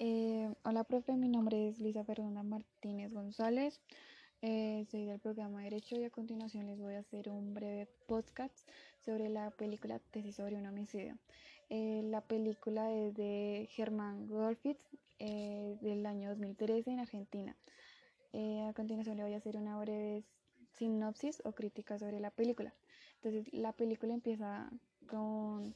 Eh, 0.00 0.52
hola, 0.64 0.82
profe, 0.82 1.16
mi 1.16 1.28
nombre 1.28 1.68
es 1.68 1.78
Lisa 1.78 2.02
Fernanda 2.02 2.42
Martínez 2.42 3.12
González. 3.12 3.80
Eh, 4.42 4.84
soy 4.90 5.06
del 5.06 5.20
programa 5.20 5.62
Derecho 5.62 5.96
y 5.96 6.02
a 6.02 6.10
continuación 6.10 6.66
les 6.66 6.80
voy 6.80 6.94
a 6.94 6.98
hacer 6.98 7.28
un 7.28 7.54
breve 7.54 7.86
podcast 8.08 8.68
sobre 9.04 9.28
la 9.28 9.52
película 9.52 10.00
Tesis 10.10 10.34
sobre 10.34 10.56
un 10.56 10.66
homicidio. 10.66 11.16
Eh, 11.70 12.02
la 12.06 12.22
película 12.22 12.92
es 12.92 13.14
de 13.14 13.68
Germán 13.70 14.26
Golfitz 14.26 14.82
del 15.20 16.04
año 16.06 16.30
2013 16.30 16.90
en 16.90 16.98
Argentina. 16.98 17.56
a 18.32 18.72
continuación 18.74 19.16
le 19.16 19.22
voy 19.22 19.34
a 19.34 19.36
hacer 19.36 19.56
una 19.56 19.78
breve 19.78 20.24
sinopsis 20.72 21.40
o 21.44 21.52
crítica 21.52 21.98
sobre 22.00 22.18
la 22.18 22.32
película. 22.32 22.74
Entonces, 23.22 23.52
la 23.54 23.72
película 23.72 24.12
empieza 24.12 24.68
con, 25.06 25.72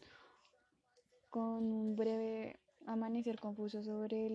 con 1.30 1.72
un 1.72 1.94
breve 1.94 2.58
amanecer 2.86 3.38
confuso 3.38 3.82
sobre 3.82 4.26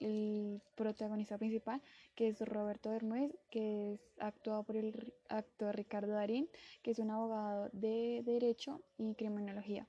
el, 0.00 0.62
protagonista 0.74 1.38
principal, 1.38 1.82
que 2.14 2.28
es 2.28 2.40
Roberto 2.40 2.90
Bermúdez, 2.90 3.36
que 3.50 3.94
es 3.94 4.00
actuado 4.18 4.62
por 4.62 4.76
el 4.76 5.12
actor 5.28 5.76
Ricardo 5.76 6.12
Darín, 6.12 6.48
que 6.82 6.92
es 6.92 6.98
un 6.98 7.10
abogado 7.10 7.68
de 7.72 8.22
Derecho 8.24 8.80
y 8.96 9.14
Criminología. 9.14 9.86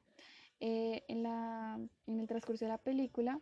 Eh, 0.59 1.03
en, 1.07 1.23
la, 1.23 1.79
en 2.07 2.19
el 2.19 2.27
transcurso 2.27 2.65
de 2.65 2.69
la 2.69 2.77
película 2.77 3.39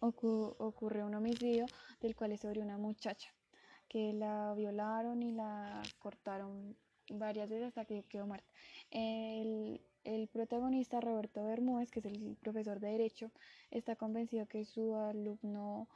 ocurre 0.00 1.04
un 1.04 1.14
homicidio 1.14 1.66
del 2.00 2.16
cual 2.16 2.32
es 2.32 2.40
sobre 2.40 2.60
una 2.60 2.78
muchacha 2.78 3.32
que 3.88 4.12
la 4.12 4.54
violaron 4.54 5.22
y 5.22 5.32
la 5.32 5.82
cortaron 5.98 6.76
varias 7.10 7.50
veces 7.50 7.68
hasta 7.68 7.84
que 7.84 8.04
quedó 8.04 8.26
muerta. 8.26 8.48
El, 8.90 8.98
el 9.68 9.69
protagonista, 10.40 11.02
Roberto 11.02 11.44
Bermúdez, 11.44 11.90
que 11.90 12.00
es 12.00 12.06
el 12.06 12.34
profesor 12.40 12.80
de 12.80 12.88
Derecho, 12.88 13.30
está 13.70 13.94
convencido 13.94 14.46
que 14.46 14.64
su 14.64 14.94
alumno 14.94 15.86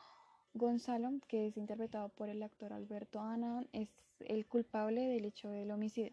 Gonzalo, 0.53 1.13
que 1.29 1.47
es 1.47 1.57
interpretado 1.57 2.11
por 2.11 2.29
el 2.29 2.43
actor 2.43 2.75
Alberto 2.75 3.21
Ana, 3.21 3.65
es 3.73 3.89
el 4.21 4.45
culpable 4.45 5.01
del 5.09 5.25
hecho 5.25 5.49
del 5.49 5.71
homicidio. 5.71 6.13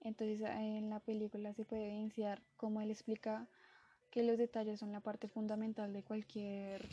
Entonces 0.00 0.40
en 0.40 0.90
la 0.90 0.98
película 0.98 1.54
se 1.54 1.64
puede 1.64 1.86
evidenciar 1.86 2.42
cómo 2.56 2.80
él 2.80 2.90
explica 2.90 3.46
que 4.10 4.24
los 4.24 4.38
detalles 4.38 4.80
son 4.80 4.90
la 4.90 5.00
parte 5.00 5.28
fundamental 5.28 5.92
de 5.92 6.02
cualquier 6.02 6.84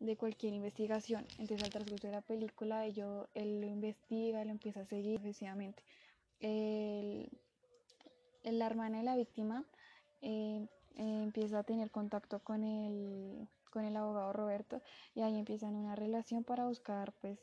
de 0.00 0.16
cualquier 0.16 0.54
investigación. 0.54 1.26
Entonces 1.38 1.64
al 1.64 1.70
transcurso 1.70 2.06
de 2.06 2.14
la 2.14 2.22
película 2.22 2.86
ello, 2.86 3.28
él 3.34 3.60
lo 3.60 3.66
investiga, 3.66 4.42
lo 4.44 4.50
empieza 4.52 4.80
a 4.80 4.86
seguir 4.86 5.18
sucesivamente. 5.18 5.82
El, 6.40 7.28
la 8.42 8.66
hermana 8.66 8.98
de 8.98 9.04
la 9.04 9.16
víctima 9.16 9.64
eh, 10.22 10.66
eh, 10.96 11.22
empieza 11.22 11.58
a 11.58 11.62
tener 11.64 11.90
contacto 11.90 12.38
con 12.40 12.62
el, 12.64 13.48
con 13.70 13.84
el 13.84 13.96
abogado 13.96 14.32
Roberto 14.32 14.80
y 15.14 15.20
ahí 15.20 15.38
empiezan 15.38 15.74
una 15.74 15.96
relación 15.96 16.44
para 16.44 16.66
buscar 16.66 17.12
pues 17.20 17.38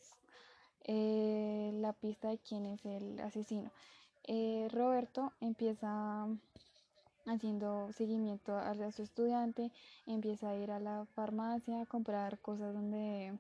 eh, 0.86 1.72
la 1.76 1.94
pista 1.94 2.30
de 2.30 2.40
quién 2.40 2.66
es 2.66 2.86
el 2.86 3.20
asesino. 3.20 3.72
Roberto 4.72 5.34
empieza 5.42 6.28
haciendo 7.26 7.92
seguimiento 7.94 8.56
a, 8.56 8.92
su 8.92 9.02
estudiante, 9.02 9.72
empieza 10.06 10.50
a 10.50 10.56
ir 10.56 10.72
a 10.72 10.80
la 10.80 11.06
farmacia 11.16 11.82
a 11.82 11.86
comprar 11.86 12.40
cosas 12.40 12.74
donde 12.74 13.38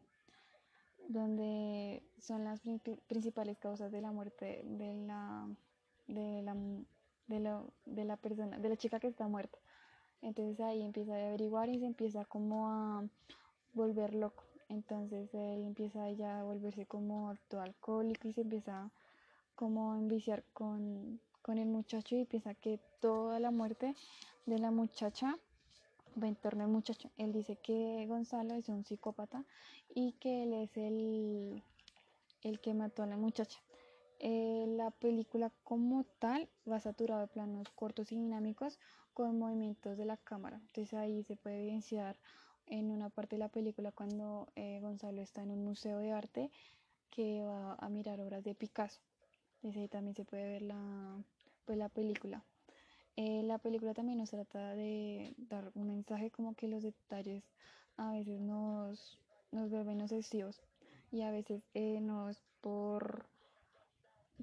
donde 1.07 2.03
son 2.19 2.43
las 2.43 2.61
principales 3.07 3.57
causas 3.57 3.91
de 3.91 4.01
la 4.01 4.11
muerte 4.11 4.61
de 4.63 4.93
la, 4.93 5.47
de 6.07 6.43
la 6.43 6.55
de, 7.29 7.39
la, 7.39 7.63
de 7.85 8.05
la 8.05 8.17
persona, 8.17 8.59
de 8.59 8.69
la 8.69 8.75
chica 8.75 8.99
que 8.99 9.07
está 9.07 9.27
muerta. 9.27 9.57
Entonces 10.21 10.59
ahí 10.59 10.81
empieza 10.81 11.13
a 11.13 11.27
averiguar 11.27 11.69
y 11.69 11.79
se 11.79 11.85
empieza 11.85 12.25
como 12.25 12.69
a 12.69 13.03
volver 13.73 14.13
loco. 14.13 14.43
Entonces 14.67 15.33
él 15.33 15.63
empieza 15.63 16.11
ya 16.11 16.39
a 16.39 16.43
volverse 16.43 16.85
como 16.85 17.33
alcohólico 17.51 18.27
y 18.27 18.33
se 18.33 18.41
empieza 18.41 18.91
como 19.55 19.93
a 19.93 19.97
enviciar 19.97 20.43
con, 20.53 21.19
con 21.41 21.57
el 21.57 21.67
muchacho 21.67 22.15
y 22.15 22.25
piensa 22.25 22.53
que 22.53 22.79
toda 22.99 23.39
la 23.39 23.51
muerte 23.51 23.95
de 24.45 24.59
la 24.59 24.71
muchacha 24.71 25.37
va 26.21 26.27
en 26.27 26.35
torno 26.35 26.63
al 26.63 26.69
muchacho. 26.69 27.09
Él 27.17 27.31
dice 27.31 27.55
que 27.55 28.05
Gonzalo 28.07 28.55
es 28.55 28.69
un 28.69 28.83
psicópata 28.85 29.45
y 29.93 30.13
que 30.13 30.43
él 30.43 30.53
es 30.53 30.77
el, 30.77 31.63
el 32.43 32.59
que 32.59 32.73
mató 32.73 33.03
a 33.03 33.07
la 33.07 33.17
muchacha. 33.17 33.59
Eh, 34.21 34.65
la 34.67 34.91
película 34.91 35.49
como 35.63 36.03
tal 36.19 36.49
va 36.69 36.81
saturada 36.81 37.21
de 37.21 37.27
planos 37.27 37.69
cortos 37.69 38.11
y 38.11 38.15
dinámicos 38.15 38.77
con 39.13 39.39
movimientos 39.39 39.97
de 39.97 40.05
la 40.05 40.17
cámara. 40.17 40.57
Entonces 40.67 40.93
ahí 40.93 41.23
se 41.23 41.37
puede 41.37 41.61
evidenciar 41.61 42.17
en 42.65 42.91
una 42.91 43.09
parte 43.09 43.37
de 43.37 43.39
la 43.39 43.47
película 43.49 43.93
cuando 43.93 44.49
eh, 44.55 44.79
Gonzalo 44.81 45.21
está 45.21 45.41
en 45.43 45.51
un 45.51 45.63
museo 45.63 45.99
de 45.99 46.11
arte 46.11 46.51
que 47.09 47.43
va 47.43 47.75
a 47.75 47.89
mirar 47.89 48.19
obras 48.19 48.43
de 48.43 48.55
Picasso. 48.55 48.99
Entonces 49.55 49.81
ahí 49.81 49.87
también 49.87 50.15
se 50.15 50.25
puede 50.25 50.45
ver 50.45 50.61
la, 50.63 51.23
pues, 51.65 51.77
la 51.77 51.87
película. 51.87 52.43
Eh, 53.15 53.43
la 53.43 53.57
película 53.57 53.93
también 53.93 54.17
nos 54.17 54.31
trata 54.31 54.75
de 54.75 55.33
dar 55.37 55.71
un 55.75 55.87
mensaje 55.87 56.29
como 56.29 56.55
que 56.55 56.67
los 56.67 56.83
detalles 56.83 57.43
a 57.95 58.11
veces 58.11 58.39
nos, 58.41 59.17
nos 59.51 59.69
vuelven 59.69 60.01
obsesivos 60.01 60.61
y 61.11 61.21
a 61.21 61.31
veces 61.31 61.63
nos 62.01 62.41
por 62.61 63.25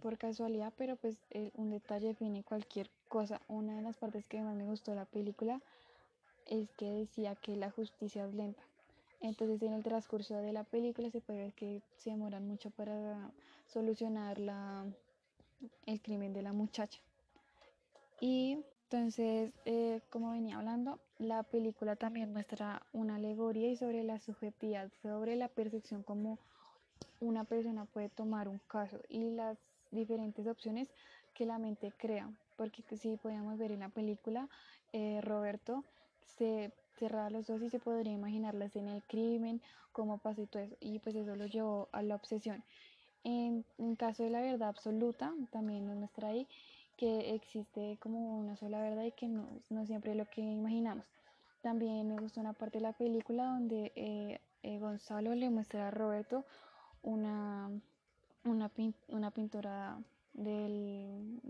por 0.01 0.19
casualidad, 0.19 0.73
pero 0.77 0.97
pues 0.97 1.17
un 1.55 1.71
detalle 1.71 2.09
define 2.09 2.43
cualquier 2.43 2.91
cosa. 3.09 3.41
Una 3.49 3.77
de 3.77 3.83
las 3.83 3.97
partes 3.97 4.27
que 4.27 4.41
más 4.41 4.57
me 4.57 4.65
gustó 4.65 4.93
de 4.93 4.97
la 4.97 5.05
película 5.05 5.61
es 6.47 6.71
que 6.73 6.91
decía 6.91 7.35
que 7.35 7.57
la 7.57 7.71
justicia 7.71 8.27
es 8.27 8.35
lenta. 8.35 8.63
Entonces 9.21 9.63
en 9.63 9.73
el 9.73 9.83
transcurso 9.83 10.35
de 10.35 10.53
la 10.53 10.65
película 10.65 11.11
se 11.11 11.21
puede 11.21 11.41
ver 11.41 11.53
que 11.55 11.83
se 11.97 12.11
demoran 12.11 12.47
mucho 12.47 12.71
para 12.71 13.31
solucionar 13.67 14.39
la, 14.39 14.87
el 15.87 16.01
crimen 16.01 16.33
de 16.33 16.43
la 16.43 16.53
muchacha. 16.53 17.01
Y 18.21 18.59
entonces, 18.85 19.53
eh, 19.65 20.01
como 20.11 20.31
venía 20.31 20.59
hablando, 20.59 21.01
la 21.19 21.43
película 21.43 21.97
también 21.97 22.33
muestra 22.33 22.83
una 22.93 23.17
alegoría 23.17 23.69
y 23.69 23.77
sobre 23.77 24.05
la 24.05 24.21
subjetividad, 24.21 24.91
sobre 25.03 25.35
la 25.35 25.49
percepción 25.49 26.03
como 26.03 26.39
una 27.21 27.45
persona 27.45 27.85
puede 27.87 28.09
tomar 28.09 28.49
un 28.49 28.61
caso 28.69 29.01
y 29.09 29.31
las 29.31 29.59
diferentes 29.91 30.47
opciones 30.47 30.89
que 31.35 31.47
la 31.47 31.59
mente 31.59 31.93
crea, 31.97 32.31
porque 32.57 32.83
si 32.97 33.17
podíamos 33.17 33.59
ver 33.59 33.73
en 33.73 33.81
la 33.81 33.89
película, 33.89 34.49
eh, 34.93 35.21
Roberto 35.23 35.85
se 36.37 36.73
cerraba 36.99 37.31
los 37.31 37.51
ojos 37.51 37.65
y 37.65 37.71
se 37.71 37.79
podría 37.79 38.13
imaginar 38.13 38.55
la 38.55 38.67
escena 38.67 38.93
del 38.93 39.03
crimen, 39.05 39.61
cómo 39.93 40.19
pasó 40.19 40.43
y 40.43 40.47
todo 40.47 40.63
eso, 40.63 40.77
y 40.81 40.99
pues 40.99 41.15
eso 41.15 41.37
lo 41.37 41.47
llevó 41.47 41.89
a 41.93 42.03
la 42.03 42.15
obsesión. 42.15 42.65
En, 43.25 43.65
caso 43.97 44.23
de 44.23 44.31
la 44.31 44.41
verdad 44.41 44.69
absoluta, 44.69 45.35
también 45.51 45.87
nos 45.87 45.97
muestra 45.97 46.29
ahí 46.29 46.47
que 46.97 47.35
existe 47.35 47.99
como 48.01 48.39
una 48.39 48.57
sola 48.57 48.81
verdad 48.81 49.03
y 49.03 49.13
que 49.13 49.27
no, 49.27 49.49
no 49.69 49.85
siempre 49.85 50.13
es 50.13 50.17
lo 50.17 50.27
que 50.27 50.41
imaginamos. 50.41 51.07
También 51.61 52.09
me 52.09 52.17
gustó 52.17 52.41
una 52.41 52.53
parte 52.53 52.79
de 52.79 52.83
la 52.83 52.93
película 52.93 53.47
donde 53.47 53.93
eh, 53.97 54.41
eh, 54.63 54.79
Gonzalo 54.79 55.35
le 55.35 55.51
muestra 55.51 55.89
a 55.89 55.91
Roberto 55.91 56.45
una, 57.03 57.69
una, 58.47 58.71
una 59.09 59.31
pintura 59.31 59.99
del, 60.33 61.41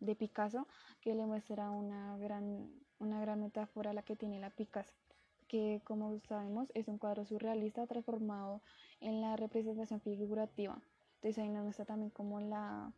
de 0.00 0.14
Picasso 0.14 0.66
que 1.00 1.14
le 1.14 1.26
muestra 1.26 1.70
una 1.70 2.16
gran, 2.18 2.70
una 2.98 3.20
gran 3.20 3.40
metáfora 3.40 3.92
la 3.92 4.02
que 4.02 4.16
tiene 4.16 4.38
la 4.38 4.50
Picasso, 4.50 4.92
que 5.48 5.80
como 5.84 6.18
sabemos 6.28 6.70
es 6.74 6.88
un 6.88 6.98
cuadro 6.98 7.24
surrealista 7.24 7.86
transformado 7.86 8.60
en 9.00 9.20
la 9.20 9.36
representación 9.36 10.00
figurativa. 10.00 10.78
Entonces 11.16 11.38
ahí 11.38 11.48
nos 11.48 11.64
muestra 11.64 11.84
también 11.84 12.10
como 12.10 12.40
la, 12.40 12.92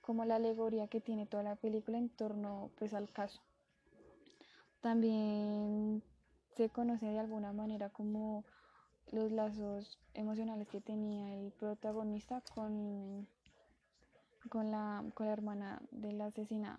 como 0.00 0.24
la 0.24 0.36
alegoría 0.36 0.88
que 0.88 1.00
tiene 1.00 1.26
toda 1.26 1.42
la 1.42 1.56
película 1.56 1.98
en 1.98 2.08
torno 2.08 2.70
pues 2.78 2.94
al 2.94 3.10
caso. 3.10 3.40
También 4.80 6.02
se 6.56 6.70
conoce 6.70 7.06
de 7.06 7.18
alguna 7.18 7.52
manera 7.52 7.90
como 7.90 8.44
los 9.10 9.32
lazos 9.32 9.98
emocionales 10.14 10.68
que 10.68 10.80
tenía 10.80 11.34
el 11.34 11.52
protagonista 11.52 12.42
con, 12.54 13.26
con, 14.48 14.70
la, 14.70 15.04
con 15.14 15.26
la 15.26 15.32
hermana 15.32 15.82
de 15.90 16.12
la 16.12 16.26
asesinada. 16.26 16.78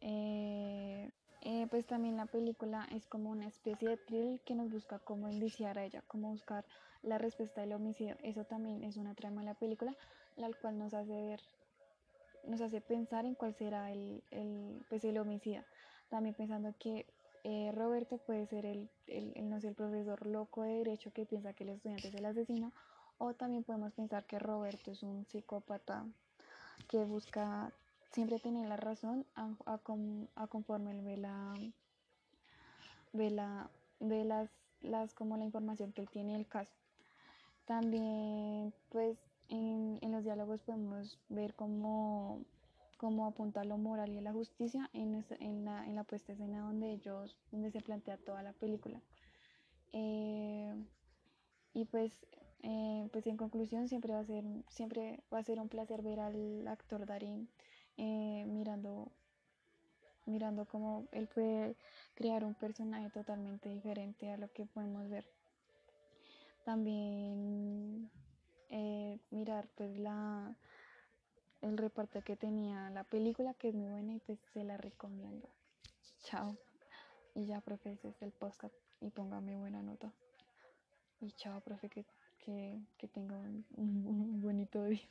Eh, 0.00 1.10
eh, 1.42 1.66
pues 1.70 1.86
también 1.86 2.16
la 2.16 2.26
película 2.26 2.86
es 2.90 3.06
como 3.06 3.30
una 3.30 3.46
especie 3.46 3.88
de 3.88 3.96
thrill 3.96 4.40
que 4.44 4.54
nos 4.54 4.70
busca 4.70 4.98
cómo 4.98 5.28
indiciar 5.28 5.78
a 5.78 5.84
ella, 5.84 6.02
cómo 6.06 6.30
buscar 6.30 6.64
la 7.02 7.18
respuesta 7.18 7.60
del 7.60 7.72
homicidio. 7.72 8.16
Eso 8.22 8.44
también 8.44 8.82
es 8.82 8.96
una 8.96 9.14
trama 9.14 9.42
de 9.42 9.46
la 9.46 9.54
película, 9.54 9.94
la 10.36 10.50
cual 10.60 10.78
nos 10.78 10.94
hace 10.94 11.12
ver, 11.12 11.40
nos 12.44 12.60
hace 12.60 12.80
pensar 12.80 13.24
en 13.24 13.34
cuál 13.34 13.54
será 13.54 13.92
el, 13.92 14.22
el, 14.30 14.84
pues 14.88 15.04
el 15.04 15.18
homicida. 15.18 15.64
También 16.08 16.34
pensando 16.34 16.74
que 16.78 17.06
eh, 17.48 17.72
Roberto 17.72 18.18
puede 18.18 18.46
ser 18.46 18.66
el, 18.66 18.90
el, 19.06 19.48
no 19.48 19.60
sé, 19.60 19.68
el 19.68 19.74
profesor 19.74 20.26
loco 20.26 20.62
de 20.62 20.78
derecho 20.78 21.12
que 21.12 21.24
piensa 21.24 21.54
que 21.54 21.64
el 21.64 21.70
estudiante 21.70 22.08
es 22.08 22.14
el 22.14 22.26
asesino, 22.26 22.72
o 23.16 23.34
también 23.34 23.64
podemos 23.64 23.92
pensar 23.92 24.26
que 24.26 24.38
Roberto 24.38 24.90
es 24.90 25.02
un 25.02 25.24
psicópata 25.26 26.06
que 26.88 27.04
busca 27.04 27.72
siempre 28.12 28.38
tener 28.38 28.68
la 28.68 28.76
razón 28.76 29.24
a, 29.34 29.50
a, 29.66 30.46
conforme 30.46 30.90
él 30.90 31.02
ve, 31.02 31.16
la, 31.16 31.54
ve, 33.12 33.30
la, 33.30 33.70
ve 34.00 34.24
las 34.24 34.50
las, 34.80 35.14
como 35.14 35.36
la 35.36 35.44
información 35.44 35.92
que 35.92 36.02
él 36.02 36.08
tiene 36.10 36.34
del 36.34 36.46
caso. 36.46 36.72
También, 37.66 38.72
pues, 38.90 39.18
en, 39.48 39.98
en 40.00 40.12
los 40.12 40.24
diálogos 40.24 40.62
podemos 40.62 41.18
ver 41.28 41.54
cómo, 41.54 42.42
cómo 42.98 43.26
apunta 43.26 43.64
lo 43.64 43.78
moral 43.78 44.10
y 44.10 44.20
la 44.20 44.32
justicia 44.32 44.90
en, 44.92 45.24
en, 45.40 45.64
la, 45.64 45.86
en 45.86 45.94
la 45.94 46.04
puesta 46.04 46.32
escena 46.32 46.60
donde 46.60 46.90
ellos, 46.90 47.38
donde 47.50 47.70
se 47.70 47.80
plantea 47.80 48.18
toda 48.18 48.42
la 48.42 48.52
película. 48.52 49.00
Eh, 49.92 50.74
y 51.72 51.84
pues, 51.86 52.12
eh, 52.62 53.08
pues 53.12 53.26
en 53.26 53.36
conclusión 53.36 53.88
siempre 53.88 54.12
va 54.12 54.20
a 54.20 54.24
ser, 54.24 54.44
siempre 54.68 55.22
va 55.32 55.38
a 55.38 55.44
ser 55.44 55.60
un 55.60 55.68
placer 55.68 56.02
ver 56.02 56.20
al 56.20 56.66
actor 56.66 57.06
Darín 57.06 57.48
eh, 57.96 58.44
mirando, 58.48 59.12
mirando 60.26 60.66
cómo 60.66 61.06
él 61.12 61.28
puede 61.28 61.76
crear 62.14 62.44
un 62.44 62.54
personaje 62.54 63.10
totalmente 63.10 63.68
diferente 63.68 64.30
a 64.30 64.36
lo 64.36 64.52
que 64.52 64.66
podemos 64.66 65.08
ver. 65.08 65.24
También 66.64 68.10
mirar 69.30 69.66
pues 69.76 69.98
la 69.98 70.54
el 71.62 71.76
reparto 71.76 72.22
que 72.22 72.36
tenía 72.36 72.90
la 72.90 73.04
película 73.04 73.54
que 73.54 73.68
es 73.68 73.74
muy 73.74 73.90
buena 73.90 74.14
y 74.14 74.20
pues 74.20 74.38
se 74.52 74.64
la 74.64 74.76
recomiendo. 74.76 75.48
Chao. 76.24 76.56
Y 77.34 77.46
ya, 77.46 77.60
profe, 77.60 77.92
ese 77.92 78.08
es 78.08 78.22
el 78.22 78.32
podcast 78.32 78.74
y 79.00 79.10
póngame 79.10 79.56
buena 79.56 79.82
nota. 79.82 80.12
Y 81.20 81.32
chao, 81.32 81.60
profe, 81.60 81.88
que, 81.88 82.04
que, 82.38 82.80
que 82.96 83.08
tenga 83.08 83.36
un, 83.38 83.64
un 83.76 84.40
bonito 84.40 84.84
día. 84.84 85.08